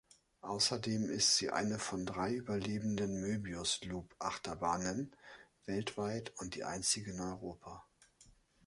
[0.41, 5.15] Außerdem ist sie eine von drei überlebenden Moebius-Loop-Achterbahnen
[5.67, 7.85] weltweit und die einzige in Europa.